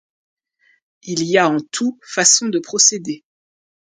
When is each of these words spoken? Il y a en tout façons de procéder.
Il 1.03 1.23
y 1.25 1.37
a 1.37 1.47
en 1.47 1.59
tout 1.59 1.99
façons 2.01 2.47
de 2.49 2.57
procéder. 2.57 3.23